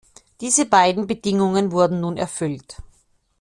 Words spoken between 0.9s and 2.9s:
Bedingungen wurden nun erfüllt.